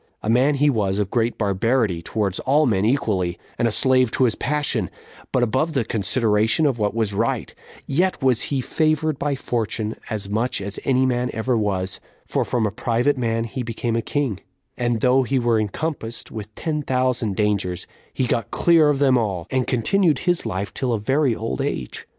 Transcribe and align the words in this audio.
11 0.23 0.23
A 0.23 0.33
man 0.33 0.55
he 0.55 0.67
was 0.71 0.97
of 0.97 1.11
great 1.11 1.37
barbarity 1.37 2.01
towards 2.01 2.39
all 2.39 2.65
men 2.65 2.83
equally, 2.83 3.37
and 3.59 3.67
a 3.67 3.71
slave 3.71 4.09
to 4.09 4.23
his 4.23 4.33
passion; 4.33 4.89
but 5.31 5.43
above 5.43 5.73
the 5.73 5.85
consideration 5.85 6.65
of 6.65 6.79
what 6.79 6.95
was 6.95 7.13
right; 7.13 7.53
yet 7.85 8.19
was 8.19 8.41
he 8.49 8.61
favored 8.61 9.19
by 9.19 9.35
fortune 9.35 9.95
as 10.09 10.27
much 10.27 10.59
as 10.59 10.79
any 10.85 11.05
man 11.05 11.29
ever 11.33 11.55
was, 11.55 11.99
for 12.25 12.43
from 12.43 12.65
a 12.65 12.71
private 12.71 13.15
man 13.15 13.43
he 13.43 13.61
became 13.61 13.95
a 13.95 14.01
king; 14.01 14.39
and 14.75 15.01
though 15.01 15.21
he 15.21 15.37
were 15.37 15.59
encompassed 15.59 16.31
with 16.31 16.55
ten 16.55 16.81
thousand 16.81 17.35
dangers, 17.35 17.85
he 18.11 18.25
got 18.25 18.49
clear 18.49 18.89
of 18.89 18.97
them 18.97 19.19
all, 19.19 19.45
and 19.51 19.67
continued 19.67 20.17
his 20.25 20.47
life 20.47 20.73
till 20.73 20.93
a 20.93 20.99
very 20.99 21.35
old 21.35 21.61
age. 21.61 22.07